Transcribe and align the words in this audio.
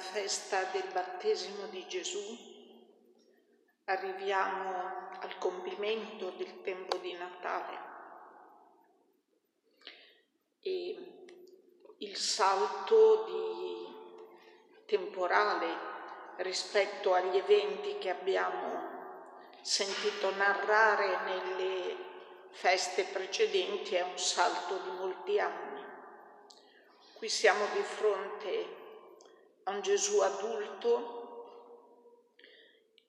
festa 0.00 0.64
del 0.72 0.88
battesimo 0.92 1.66
di 1.66 1.86
Gesù, 1.86 2.36
arriviamo 3.84 5.10
al 5.20 5.38
compimento 5.38 6.30
del 6.30 6.62
tempo 6.62 6.96
di 6.96 7.12
Natale 7.12 7.78
e 10.60 11.24
il 11.98 12.16
salto 12.16 13.24
di 13.24 14.84
temporale 14.86 15.88
rispetto 16.36 17.12
agli 17.14 17.36
eventi 17.36 17.98
che 17.98 18.10
abbiamo 18.10 18.88
sentito 19.60 20.34
narrare 20.34 21.20
nelle 21.24 21.96
feste 22.50 23.04
precedenti 23.04 23.94
è 23.94 24.02
un 24.02 24.18
salto 24.18 24.78
di 24.78 24.90
molti 24.90 25.38
anni. 25.38 25.84
Qui 27.14 27.28
siamo 27.28 27.66
di 27.74 27.82
fronte 27.82 28.79
a 29.64 29.70
un 29.70 29.80
Gesù 29.82 30.20
adulto 30.20 31.18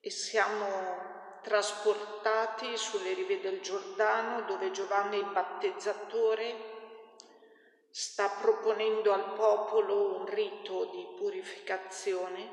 e 0.00 0.10
siamo 0.10 1.38
trasportati 1.42 2.76
sulle 2.76 3.14
rive 3.14 3.40
del 3.40 3.60
Giordano 3.60 4.42
dove 4.42 4.70
Giovanni 4.70 5.18
il 5.18 5.26
battezzatore 5.26 6.70
sta 7.90 8.28
proponendo 8.28 9.12
al 9.12 9.34
popolo 9.34 10.16
un 10.18 10.26
rito 10.26 10.86
di 10.86 11.06
purificazione, 11.18 12.50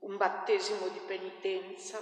un 0.00 0.16
battesimo 0.16 0.88
di 0.88 1.00
penitenza, 1.00 1.98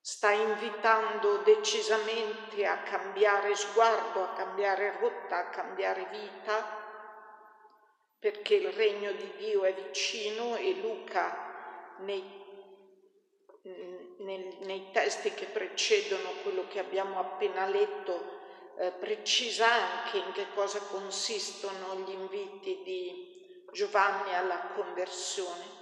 sta 0.00 0.30
invitando 0.30 1.38
decisamente 1.38 2.64
a 2.64 2.78
cambiare 2.82 3.54
sguardo, 3.56 4.22
a 4.22 4.32
cambiare 4.34 4.96
rotta, 5.00 5.38
a 5.38 5.48
cambiare 5.50 6.06
vita 6.10 6.87
perché 8.18 8.54
il 8.56 8.72
regno 8.72 9.12
di 9.12 9.30
Dio 9.36 9.62
è 9.64 9.72
vicino 9.72 10.56
e 10.56 10.72
Luca 10.80 11.94
nei, 11.98 12.22
nei, 14.18 14.56
nei 14.60 14.90
testi 14.92 15.32
che 15.32 15.46
precedono 15.46 16.30
quello 16.42 16.66
che 16.68 16.80
abbiamo 16.80 17.20
appena 17.20 17.66
letto 17.66 18.36
eh, 18.78 18.90
precisa 18.90 19.70
anche 19.70 20.18
in 20.18 20.32
che 20.32 20.46
cosa 20.54 20.80
consistono 20.80 21.96
gli 21.96 22.10
inviti 22.10 22.80
di 22.82 23.64
Giovanni 23.72 24.34
alla 24.34 24.72
conversione. 24.74 25.76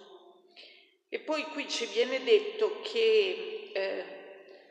E 1.08 1.20
poi 1.20 1.44
qui 1.44 1.68
ci 1.68 1.86
viene 1.86 2.22
detto 2.22 2.80
che 2.82 3.70
eh, 3.72 4.04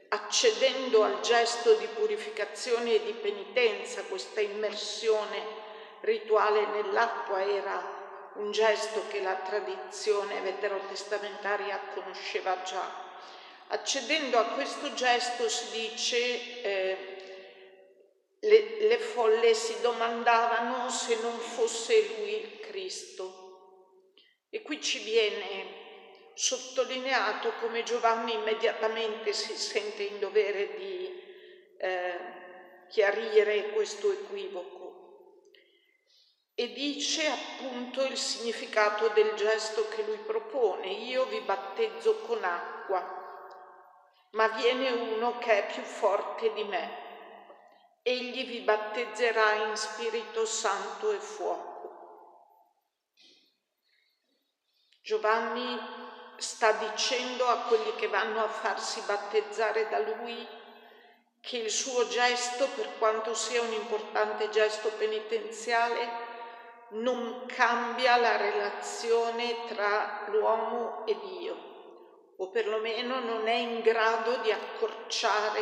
accedendo 0.09 1.03
al 1.03 1.21
gesto 1.21 1.73
di 1.75 1.87
purificazione 1.87 2.95
e 2.95 3.03
di 3.05 3.13
penitenza, 3.13 4.03
questa 4.03 4.41
immersione 4.41 5.63
rituale 6.05 6.67
nell'acqua 6.67 7.43
era 7.43 7.93
un 8.35 8.51
gesto 8.51 9.03
che 9.09 9.21
la 9.21 9.35
tradizione 9.35 10.39
veterotestamentaria 10.41 11.79
conosceva 11.93 12.61
già. 12.63 13.03
Accedendo 13.67 14.37
a 14.37 14.45
questo 14.49 14.93
gesto 14.93 15.49
si 15.49 15.89
dice 15.89 16.61
eh, 16.61 16.97
le, 18.39 18.87
le 18.87 18.99
folle 18.99 19.53
si 19.53 19.81
domandavano 19.81 20.89
se 20.89 21.17
non 21.21 21.37
fosse 21.37 22.15
lui 22.17 22.35
il 22.35 22.59
Cristo. 22.59 23.43
E 24.49 24.61
qui 24.61 24.81
ci 24.81 24.99
viene 24.99 25.83
sottolineato 26.35 27.53
come 27.61 27.83
Giovanni 27.83 28.33
immediatamente 28.33 29.33
si 29.33 29.55
sente 29.55 30.03
in 30.03 30.19
dovere 30.19 30.75
di 30.75 31.23
eh, 31.77 32.19
chiarire 32.89 33.69
questo 33.71 34.11
equivoco 34.11 34.74
e 36.57 36.71
dice 36.71 37.27
appunto 37.27 38.05
il 38.05 38.17
significato 38.17 39.09
del 39.09 39.33
gesto 39.35 39.89
che 39.89 40.03
lui 40.03 40.17
propone. 40.19 40.87
Io 40.87 41.25
vi 41.25 41.41
battezzo 41.41 42.19
con 42.19 42.41
acqua, 42.43 43.03
ma 44.31 44.47
viene 44.47 44.89
uno 44.89 45.37
che 45.37 45.67
è 45.67 45.73
più 45.73 45.83
forte 45.83 46.53
di 46.53 46.63
me. 46.63 47.03
Egli 48.01 48.45
vi 48.45 48.59
battezzerà 48.61 49.65
in 49.67 49.75
Spirito 49.75 50.45
Santo 50.45 51.11
e 51.11 51.19
fuoco. 51.19 51.73
Giovanni 55.01 55.77
sta 56.37 56.71
dicendo 56.71 57.47
a 57.47 57.57
quelli 57.67 57.93
che 57.95 58.07
vanno 58.07 58.43
a 58.43 58.47
farsi 58.47 59.01
battezzare 59.01 59.89
da 59.89 59.99
lui 59.99 60.47
che 61.41 61.57
il 61.57 61.69
suo 61.69 62.07
gesto, 62.07 62.67
per 62.69 62.97
quanto 62.97 63.35
sia 63.35 63.61
un 63.61 63.73
importante 63.73 64.49
gesto 64.49 64.89
penitenziale, 64.89 66.24
non 66.89 67.45
cambia 67.47 68.15
la 68.17 68.37
relazione 68.37 69.65
tra 69.67 70.25
l'uomo 70.27 71.05
e 71.05 71.17
Dio, 71.19 72.33
o 72.37 72.49
perlomeno 72.49 73.19
non 73.19 73.47
è 73.47 73.53
in 73.53 73.81
grado 73.81 74.37
di 74.37 74.51
accorciare 74.51 75.61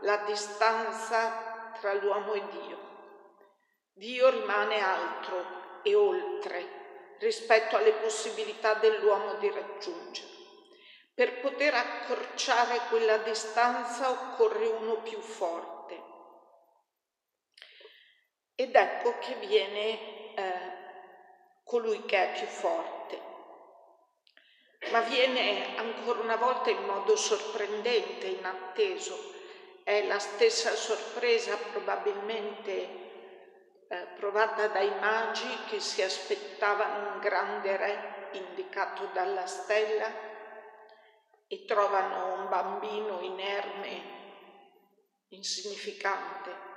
la 0.00 0.16
distanza 0.18 1.72
tra 1.78 1.92
l'uomo 1.94 2.32
e 2.32 2.42
Dio. 2.50 2.78
Dio 3.92 4.28
rimane 4.30 4.80
altro 4.80 5.80
e 5.82 5.94
oltre 5.94 6.84
rispetto 7.18 7.76
alle 7.76 7.92
possibilità 7.92 8.74
dell'uomo 8.74 9.34
di 9.34 9.50
raggiungere. 9.50 10.34
Per 11.14 11.40
poter 11.40 11.72
accorciare 11.72 12.78
quella 12.90 13.16
distanza 13.18 14.10
occorre 14.10 14.66
uno 14.66 14.96
più 15.00 15.18
forte. 15.18 16.02
Ed 18.54 18.74
ecco 18.74 19.18
che 19.18 19.34
viene 19.36 20.15
colui 21.66 22.04
che 22.04 22.32
è 22.32 22.38
più 22.38 22.46
forte. 22.46 23.20
Ma 24.92 25.00
viene 25.00 25.76
ancora 25.76 26.20
una 26.20 26.36
volta 26.36 26.70
in 26.70 26.84
modo 26.84 27.16
sorprendente, 27.16 28.28
inatteso. 28.28 29.34
È 29.82 30.06
la 30.06 30.20
stessa 30.20 30.76
sorpresa 30.76 31.56
probabilmente 31.56 32.70
eh, 33.88 34.06
provata 34.16 34.68
dai 34.68 34.96
magi 35.00 35.48
che 35.68 35.80
si 35.80 36.02
aspettavano 36.02 37.14
un 37.14 37.18
grande 37.18 37.76
re 37.76 38.28
indicato 38.32 39.08
dalla 39.12 39.46
stella 39.46 40.08
e 41.48 41.64
trovano 41.64 42.42
un 42.42 42.48
bambino 42.48 43.20
inerme, 43.22 44.02
insignificante 45.30 46.74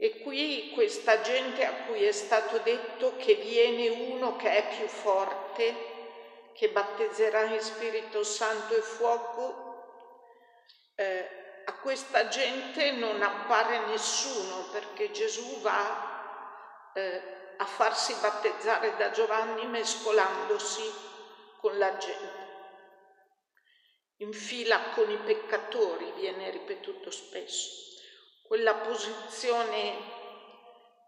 e 0.00 0.20
qui 0.20 0.70
questa 0.74 1.20
gente 1.22 1.64
a 1.64 1.72
cui 1.86 2.04
è 2.04 2.12
stato 2.12 2.58
detto 2.58 3.16
che 3.16 3.34
viene 3.34 3.88
uno 3.88 4.36
che 4.36 4.48
è 4.48 4.76
più 4.76 4.86
forte, 4.86 5.74
che 6.52 6.68
battezzerà 6.68 7.42
in 7.42 7.60
Spirito 7.60 8.22
Santo 8.22 8.76
e 8.76 8.80
fuoco, 8.80 9.66
eh, 10.94 11.62
a 11.64 11.72
questa 11.80 12.28
gente 12.28 12.92
non 12.92 13.20
appare 13.20 13.86
nessuno 13.86 14.68
perché 14.70 15.10
Gesù 15.10 15.60
va 15.62 16.92
eh, 16.94 17.54
a 17.56 17.64
farsi 17.64 18.14
battezzare 18.20 18.94
da 18.96 19.10
Giovanni 19.10 19.66
mescolandosi 19.66 20.92
con 21.56 21.76
la 21.76 21.96
gente. 21.96 22.46
In 24.18 24.32
fila 24.32 24.90
con 24.94 25.10
i 25.10 25.18
peccatori 25.18 26.12
viene 26.12 26.50
ripetuto 26.50 27.10
spesso 27.10 27.87
quella 28.48 28.76
posizione 28.76 30.16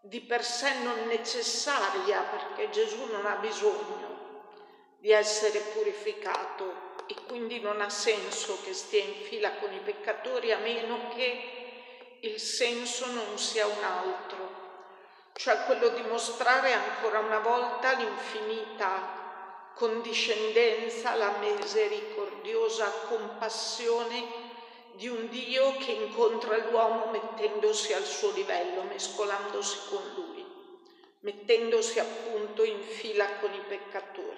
di 0.02 0.20
per 0.20 0.44
sé 0.44 0.74
non 0.82 1.06
necessaria 1.06 2.20
perché 2.20 2.68
Gesù 2.68 3.06
non 3.06 3.24
ha 3.24 3.36
bisogno 3.36 4.18
di 4.98 5.10
essere 5.10 5.58
purificato 5.72 6.88
e 7.06 7.14
quindi 7.26 7.58
non 7.60 7.80
ha 7.80 7.88
senso 7.88 8.58
che 8.62 8.74
stia 8.74 9.02
in 9.02 9.24
fila 9.24 9.52
con 9.54 9.72
i 9.72 9.80
peccatori 9.80 10.52
a 10.52 10.58
meno 10.58 11.08
che 11.16 12.18
il 12.20 12.38
senso 12.38 13.06
non 13.06 13.38
sia 13.38 13.66
un 13.66 13.82
altro, 13.82 14.58
cioè 15.32 15.64
quello 15.64 15.88
di 15.88 16.02
mostrare 16.02 16.74
ancora 16.74 17.20
una 17.20 17.38
volta 17.38 17.92
l'infinita 17.92 19.72
condiscendenza, 19.74 21.14
la 21.14 21.38
misericordiosa 21.38 22.84
compassione 23.08 24.39
di 25.00 25.08
un 25.08 25.30
Dio 25.30 25.78
che 25.78 25.92
incontra 25.92 26.58
l'uomo 26.58 27.06
mettendosi 27.06 27.94
al 27.94 28.04
suo 28.04 28.32
livello, 28.32 28.82
mescolandosi 28.82 29.78
con 29.88 30.02
lui, 30.14 30.44
mettendosi 31.20 31.98
appunto 31.98 32.64
in 32.64 32.82
fila 32.82 33.38
con 33.38 33.50
i 33.50 33.62
peccatori. 33.66 34.36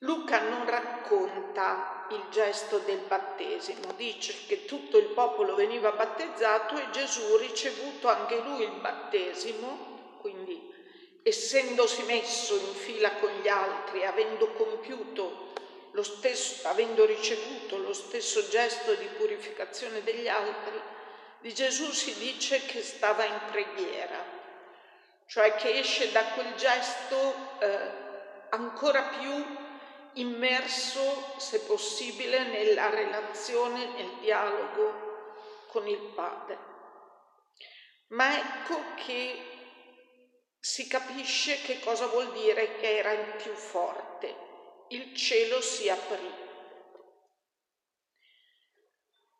Luca 0.00 0.46
non 0.46 0.68
racconta 0.68 2.06
il 2.10 2.22
gesto 2.30 2.80
del 2.80 3.00
battesimo, 3.08 3.94
dice 3.96 4.34
che 4.46 4.66
tutto 4.66 4.98
il 4.98 5.06
popolo 5.06 5.54
veniva 5.54 5.92
battezzato 5.92 6.76
e 6.76 6.90
Gesù 6.90 7.34
ricevuto 7.38 8.08
anche 8.08 8.42
lui 8.42 8.64
il 8.64 8.78
battesimo, 8.78 10.16
quindi 10.20 10.70
essendosi 11.22 12.02
messo 12.02 12.56
in 12.56 12.74
fila 12.74 13.12
con 13.12 13.30
gli 13.40 13.48
altri, 13.48 14.04
avendo 14.04 14.52
compiuto 14.52 15.46
stesso, 16.02 16.68
avendo 16.68 17.04
ricevuto 17.04 17.78
lo 17.78 17.92
stesso 17.92 18.48
gesto 18.48 18.94
di 18.94 19.06
purificazione 19.16 20.02
degli 20.02 20.28
altri, 20.28 20.80
di 21.40 21.54
Gesù 21.54 21.90
si 21.92 22.14
dice 22.18 22.64
che 22.66 22.82
stava 22.82 23.24
in 23.24 23.40
preghiera. 23.50 24.36
cioè 25.26 25.54
che 25.56 25.78
esce 25.78 26.10
da 26.10 26.24
quel 26.32 26.54
gesto 26.54 27.58
eh, 27.60 27.90
ancora 28.48 29.02
più 29.18 29.44
immerso, 30.14 31.34
se 31.36 31.60
possibile, 31.60 32.44
nella 32.44 32.88
relazione, 32.88 33.86
nel 33.92 34.10
dialogo 34.20 35.66
con 35.68 35.86
il 35.86 36.12
Padre. 36.14 36.58
Ma 38.08 38.38
ecco 38.38 38.80
che 38.94 39.58
si 40.58 40.88
capisce 40.88 41.60
che 41.60 41.78
cosa 41.80 42.06
vuol 42.06 42.32
dire 42.32 42.76
che 42.76 42.96
era 42.96 43.12
il 43.12 43.34
più 43.36 43.52
forte. 43.52 44.47
Il 44.90 45.14
cielo 45.14 45.60
si 45.60 45.90
aprì. 45.90 46.32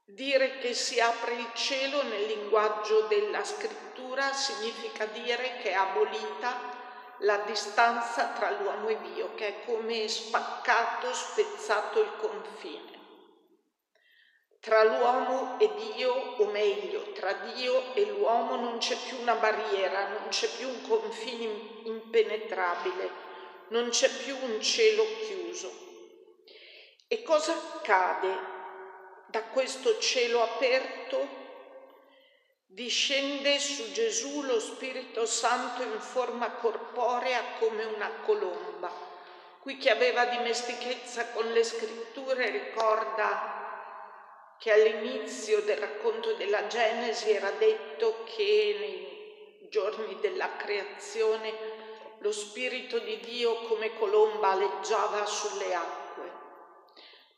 Dire 0.05 0.59
che 0.59 0.75
si 0.75 1.01
apre 1.01 1.37
il 1.37 1.51
cielo 1.55 2.03
nel 2.03 2.27
linguaggio 2.27 3.07
della 3.07 3.43
scrittura 3.45 4.31
significa 4.35 5.07
dire 5.07 5.57
che 5.63 5.71
è 5.71 5.73
abolita 5.73 7.17
la 7.21 7.39
distanza 7.47 8.33
tra 8.33 8.51
l'uomo 8.51 8.89
e 8.89 8.99
Dio, 9.15 9.35
che 9.37 9.47
è 9.47 9.65
come 9.65 10.07
spaccato, 10.07 11.15
spezzato 11.15 12.03
il 12.03 12.13
confine. 12.19 12.99
Tra 14.61 14.83
l'uomo 14.83 15.59
e 15.59 15.71
Dio, 15.95 16.13
o 16.13 16.45
meglio, 16.51 17.13
tra 17.13 17.33
Dio 17.33 17.95
e 17.95 18.05
l'uomo 18.05 18.57
non 18.57 18.77
c'è 18.77 18.99
più 18.99 19.19
una 19.19 19.37
barriera, 19.37 20.09
non 20.09 20.29
c'è 20.29 20.49
più 20.59 20.69
un 20.69 20.83
confine 20.87 21.45
impenetrabile, 21.85 23.28
non 23.69 23.91
c'è 23.91 24.09
più 24.09 24.37
un 24.43 24.61
cielo 24.61 25.05
chiuso. 25.27 25.87
E 27.07 27.23
cosa 27.23 27.53
accade 27.53 28.57
da 29.27 29.43
questo 29.45 29.99
cielo 29.99 30.43
aperto? 30.43 31.47
Discende 32.67 33.59
su 33.59 33.91
Gesù 33.93 34.43
lo 34.43 34.61
Spirito 34.61 35.27
Santo 35.27 35.83
in 35.83 36.01
forma 36.01 36.53
corporea 36.53 37.43
come 37.59 37.85
una 37.85 38.11
colomba. 38.25 38.91
Qui 39.61 39.79
chi 39.79 39.89
aveva 39.89 40.27
dimestichezza 40.27 41.29
con 41.31 41.51
le 41.51 41.65
scritture 41.65 42.51
ricorda 42.51 43.59
che 44.59 44.73
all'inizio 44.73 45.61
del 45.63 45.79
racconto 45.79 46.35
della 46.35 46.67
Genesi 46.67 47.31
era 47.31 47.51
detto 47.53 48.25
che 48.25 48.77
nei 48.79 49.69
giorni 49.69 50.19
della 50.21 50.57
creazione 50.57 51.88
lo 52.19 52.33
Spirito 52.33 52.99
di 52.99 53.19
Dio 53.21 53.63
come 53.63 53.97
colomba 53.99 54.51
aleggiava 54.51 55.25
sulle 55.27 55.75
acque. 55.75 56.33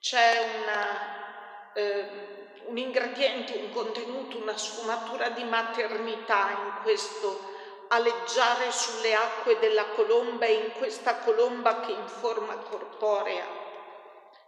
C'è 0.00 0.60
una... 0.62 1.72
Eh, 1.74 2.38
un 2.70 2.78
ingrediente, 2.78 3.56
un 3.56 3.70
contenuto, 3.70 4.38
una 4.38 4.56
sfumatura 4.56 5.30
di 5.30 5.42
maternità 5.44 6.50
in 6.50 6.82
questo 6.82 7.48
aleggiare 7.88 8.70
sulle 8.70 9.14
acque 9.14 9.58
della 9.58 9.86
colomba 9.86 10.46
e 10.46 10.52
in 10.52 10.72
questa 10.72 11.16
colomba 11.16 11.80
che 11.80 11.90
in 11.90 12.06
forma 12.06 12.54
corporea, 12.56 13.44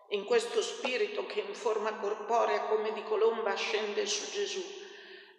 in 0.08 0.24
questo 0.24 0.62
spirito 0.62 1.26
che 1.26 1.40
in 1.40 1.54
forma 1.54 1.94
corporea 1.94 2.60
come 2.62 2.92
di 2.92 3.02
colomba 3.02 3.54
scende 3.54 4.06
su 4.06 4.30
Gesù. 4.30 4.62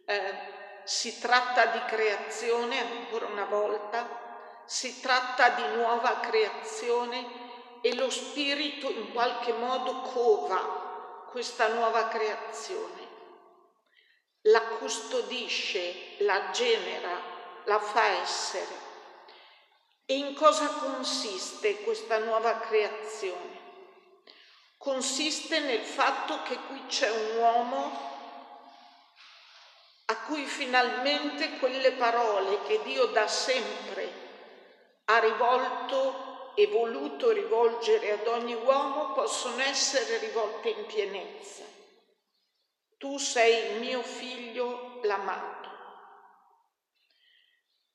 Eh, 0.05 0.61
si 0.83 1.17
tratta 1.21 1.67
di 1.67 1.79
creazione 1.85 2.79
ancora 2.79 3.27
una 3.27 3.45
volta, 3.45 4.32
si 4.65 5.01
tratta 5.01 5.49
di 5.49 5.75
nuova 5.75 6.19
creazione 6.19 7.41
e 7.81 7.93
lo 7.95 8.09
spirito 8.09 8.89
in 8.89 9.11
qualche 9.11 9.51
modo 9.51 10.01
cova 10.01 11.27
questa 11.29 11.67
nuova 11.67 12.07
creazione, 12.07 13.07
la 14.43 14.61
custodisce, 14.61 16.15
la 16.19 16.51
genera, 16.51 17.19
la 17.65 17.79
fa 17.79 18.05
essere. 18.21 18.91
E 20.05 20.15
in 20.15 20.35
cosa 20.35 20.67
consiste 20.67 21.81
questa 21.81 22.19
nuova 22.19 22.59
creazione? 22.59 23.61
Consiste 24.77 25.59
nel 25.59 25.83
fatto 25.83 26.43
che 26.43 26.55
qui 26.67 26.85
c'è 26.87 27.09
un 27.09 27.37
uomo 27.37 28.11
a 30.05 30.17
cui 30.25 30.45
finalmente 30.45 31.57
quelle 31.57 31.93
parole 31.93 32.61
che 32.63 32.81
Dio 32.83 33.07
da 33.07 33.27
sempre 33.27 34.22
ha 35.05 35.19
rivolto 35.19 36.53
e 36.55 36.67
voluto 36.67 37.31
rivolgere 37.31 38.11
ad 38.11 38.27
ogni 38.27 38.53
uomo 38.53 39.13
possono 39.13 39.61
essere 39.61 40.17
rivolte 40.19 40.69
in 40.69 40.85
pienezza. 40.85 41.63
Tu 42.97 43.17
sei 43.17 43.71
il 43.71 43.79
mio 43.79 44.01
figlio 44.01 44.99
l'amato. 45.03 45.71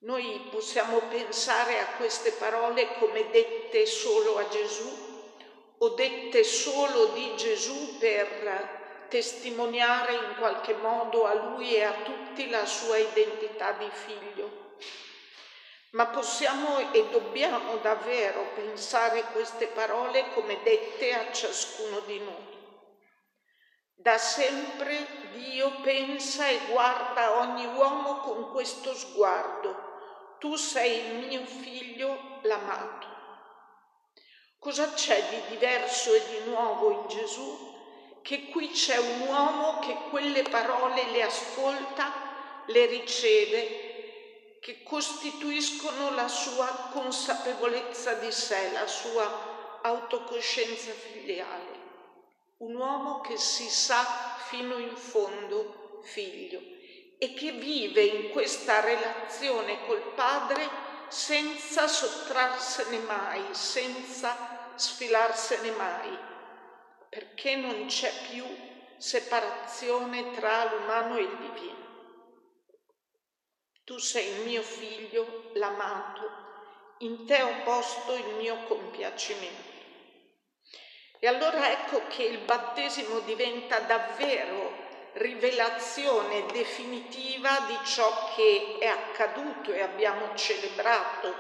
Noi 0.00 0.49
possiamo 0.50 1.00
pensare 1.08 1.81
a 1.81 1.96
queste 1.96 2.32
parole 2.32 2.99
come 2.99 3.31
dette 3.31 3.87
solo 3.87 4.38
a 4.38 4.49
Gesù 4.49 5.06
o 5.78 5.88
dette 5.90 6.44
solo 6.44 7.06
di 7.06 7.34
Gesù 7.37 7.99
per 7.99 9.06
testimoniare 9.08 10.12
in 10.12 10.34
qualche 10.38 10.75
modo 10.75 11.25
a 11.25 11.34
lui 11.34 11.75
e 11.75 11.82
a 11.82 12.02
tutti 12.02 12.50
la 12.50 12.66
sua 12.66 12.99
identità 12.99 13.72
di 13.72 13.88
figlio 13.90 14.66
ma 15.93 16.06
possiamo 16.06 16.93
e 16.93 17.08
dobbiamo 17.08 17.76
davvero 17.76 18.50
pensare 18.55 19.23
queste 19.32 19.69
parole 19.69 20.32
come 20.35 20.61
dette 20.62 21.14
a 21.14 21.32
ciascuno 21.32 22.00
di 22.00 22.19
noi. 22.19 22.56
Da 23.94 24.19
sempre 24.19 25.31
Dio 25.32 25.81
pensa 25.81 26.46
e 26.46 26.61
guarda 26.70 27.38
ogni 27.38 27.67
uomo 27.67 28.19
con 28.19 28.50
questo 28.50 28.94
sguardo. 28.94 29.87
Tu 30.38 30.55
sei 30.56 30.99
il 30.99 31.26
mio 31.26 31.44
figlio 31.44 32.38
l'amato. 32.43 33.06
Cosa 34.58 34.93
c'è 34.93 35.29
di 35.31 35.40
diverso 35.50 36.12
e 36.12 36.23
di 36.29 36.50
nuovo 36.50 36.90
in 36.90 37.08
Gesù? 37.08 37.76
Che 38.23 38.50
qui 38.50 38.69
c'è 38.70 38.99
un 38.99 39.20
uomo 39.26 39.79
che 39.79 39.96
quelle 40.11 40.43
parole 40.43 41.11
le 41.11 41.23
ascolta, 41.23 42.12
le 42.67 42.87
riceve 42.87 43.88
che 44.69 44.82
costituiscono 44.82 46.15
la 46.15 46.29
sua 46.29 46.91
consapevolezza 46.93 48.12
di 48.17 48.31
sé, 48.31 48.70
la 48.73 48.87
sua 48.87 49.81
autocoscienza 49.81 50.93
filiale. 50.93 51.87
Un 52.59 52.75
uomo 52.75 53.23
che 53.23 53.38
si 53.38 53.67
sa 53.67 54.37
fino 54.37 54.76
in 54.76 54.95
fondo 54.95 56.02
figlio 56.02 56.61
e 57.16 57.33
che 57.33 57.52
vive 57.52 58.02
in 58.02 58.28
questa 58.28 58.81
relazione 58.81 59.87
col 59.87 60.02
Padre 60.14 60.69
senza 61.09 61.88
sottrarsene 61.88 62.99
mai, 62.99 63.42
senza 63.52 64.75
sfilarsene 64.75 65.71
mai, 65.71 66.14
perché 67.09 67.57
non 67.57 67.87
c'è 67.87 68.12
più 68.31 68.45
separazione 68.99 70.31
tra 70.33 70.64
l'umano 70.64 71.16
e 71.16 71.23
il 71.23 71.37
divino. 71.38 71.88
Tu 73.88 73.97
sei 73.97 74.28
il 74.28 74.40
mio 74.42 74.61
figlio, 74.61 75.45
l'amato, 75.54 76.30
in 76.99 77.25
te 77.25 77.40
ho 77.40 77.62
posto 77.64 78.12
il 78.16 78.35
mio 78.37 78.64
compiacimento. 78.64 79.87
E 81.18 81.26
allora 81.26 81.73
ecco 81.73 82.02
che 82.09 82.23
il 82.25 82.37
battesimo 82.40 83.21
diventa 83.21 83.78
davvero 83.78 84.75
rivelazione 85.14 86.45
definitiva 86.52 87.61
di 87.66 87.78
ciò 87.87 88.30
che 88.37 88.76
è 88.78 88.88
accaduto 88.88 89.73
e 89.73 89.80
abbiamo 89.80 90.35
celebrato 90.35 91.35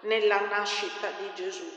nella 0.00 0.40
nascita 0.40 1.10
di 1.10 1.30
Gesù, 1.34 1.70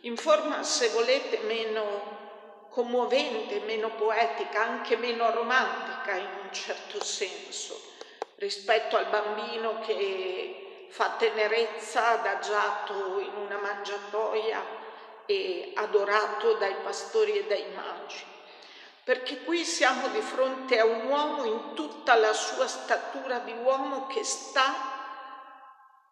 in 0.00 0.18
forma, 0.18 0.62
se 0.62 0.90
volete, 0.90 1.38
meno 1.38 2.66
commovente, 2.68 3.60
meno 3.60 3.94
poetica, 3.94 4.60
anche 4.60 4.98
meno 4.98 5.30
romantica 5.30 6.16
in 6.16 6.28
un 6.42 6.52
certo 6.52 7.02
senso 7.02 7.92
rispetto 8.44 8.98
al 8.98 9.06
bambino 9.06 9.80
che 9.80 10.86
fa 10.90 11.14
tenerezza 11.16 12.08
adagiato 12.08 13.18
in 13.18 13.34
una 13.36 13.56
mangiatoia 13.56 14.62
e 15.24 15.72
adorato 15.74 16.52
dai 16.54 16.74
pastori 16.82 17.38
e 17.38 17.46
dai 17.46 17.64
magi. 17.74 18.22
Perché 19.02 19.44
qui 19.44 19.64
siamo 19.64 20.08
di 20.08 20.20
fronte 20.20 20.78
a 20.78 20.84
un 20.84 21.06
uomo 21.06 21.44
in 21.44 21.74
tutta 21.74 22.14
la 22.16 22.34
sua 22.34 22.66
statura 22.66 23.38
di 23.38 23.52
uomo 23.52 24.06
che 24.06 24.22
sta 24.24 24.92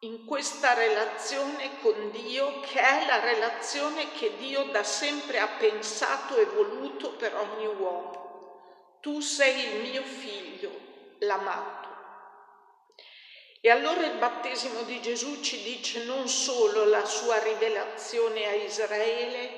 in 0.01 0.25
questa 0.25 0.73
relazione 0.73 1.81
con 1.83 2.11
Dio, 2.13 2.61
che 2.61 2.81
è 2.81 3.07
la 3.07 3.21
relazione 3.21 4.11
che 4.13 4.37
Dio 4.37 4.65
da 4.65 4.83
sempre 4.83 5.39
ha 5.39 5.49
pensato 5.59 6.37
e 6.37 6.47
voluto 6.47 7.11
per 7.11 7.35
ogni 7.37 7.67
uomo. 7.67 8.97
Tu 9.01 9.21
sei 9.21 9.75
il 9.75 9.91
mio 9.91 10.03
figlio, 10.03 10.71
l'amato. 11.19 11.92
E 13.65 13.71
allora 13.71 14.05
il 14.05 14.19
battesimo 14.19 14.83
di 14.83 15.01
Gesù 15.01 15.41
ci 15.41 15.63
dice 15.63 16.03
non 16.03 16.27
solo 16.27 16.85
la 16.85 17.05
sua 17.05 17.39
rivelazione 17.39 18.45
a 18.45 18.55
Israele, 18.55 19.51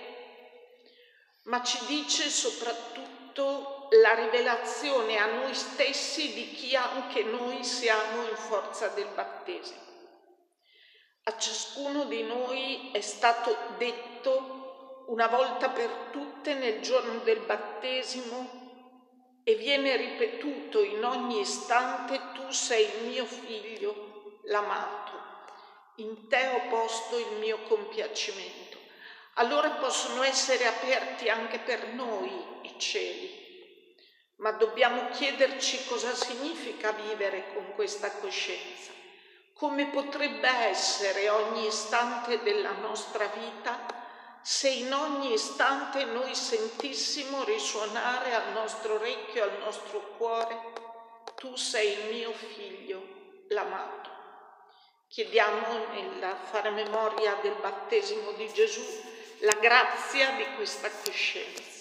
ma 1.44 1.62
ci 1.62 1.82
dice 1.86 2.28
soprattutto 2.28 3.88
la 3.92 4.12
rivelazione 4.12 5.16
a 5.16 5.24
noi 5.24 5.54
stessi 5.54 6.34
di 6.34 6.52
chi 6.52 6.76
anche 6.76 7.22
noi 7.22 7.64
siamo 7.64 8.28
in 8.28 8.36
forza 8.36 8.88
del 8.88 9.08
battesimo. 9.14 9.80
ciascuno 11.38 12.04
di 12.04 12.24
noi 12.24 12.90
è 12.92 13.00
stato 13.00 13.56
detto 13.78 15.04
una 15.06 15.28
volta 15.28 15.70
per 15.70 15.88
tutte 16.10 16.52
nel 16.52 16.82
giorno 16.82 17.20
del 17.20 17.40
battesimo 17.40 18.63
e 19.44 19.54
viene 19.56 19.94
ripetuto 19.96 20.82
in 20.82 21.04
ogni 21.04 21.40
istante 21.40 22.18
tu 22.32 22.50
sei 22.50 22.84
il 22.84 23.08
mio 23.08 23.26
figlio, 23.26 24.40
l'amato, 24.44 25.12
in 25.96 26.28
te 26.28 26.48
ho 26.48 26.68
posto 26.68 27.18
il 27.18 27.38
mio 27.38 27.58
compiacimento. 27.68 28.78
Allora 29.34 29.68
possono 29.72 30.22
essere 30.22 30.66
aperti 30.66 31.28
anche 31.28 31.58
per 31.58 31.88
noi 31.88 32.30
i 32.62 32.74
cieli, 32.78 33.92
ma 34.36 34.52
dobbiamo 34.52 35.10
chiederci 35.10 35.84
cosa 35.86 36.14
significa 36.14 36.92
vivere 36.92 37.52
con 37.52 37.72
questa 37.74 38.10
coscienza, 38.12 38.92
come 39.52 39.88
potrebbe 39.88 40.48
essere 40.48 41.28
ogni 41.28 41.66
istante 41.66 42.42
della 42.42 42.72
nostra 42.72 43.26
vita 43.26 44.03
se 44.44 44.68
in 44.68 44.92
ogni 44.92 45.32
istante 45.32 46.04
noi 46.04 46.34
sentissimo 46.34 47.44
risuonare 47.44 48.34
al 48.34 48.52
nostro 48.52 48.96
orecchio, 48.96 49.42
al 49.42 49.56
nostro 49.58 50.16
cuore, 50.18 50.54
tu 51.36 51.56
sei 51.56 51.92
il 51.92 52.14
mio 52.14 52.30
figlio, 52.32 53.02
l'amato. 53.48 54.10
Chiediamo 55.08 55.86
nel 55.92 56.36
fare 56.50 56.68
memoria 56.68 57.38
del 57.40 57.54
battesimo 57.58 58.32
di 58.32 58.52
Gesù 58.52 58.84
la 59.38 59.56
grazia 59.58 60.32
di 60.32 60.44
questa 60.56 60.90
coscienza. 60.90 61.73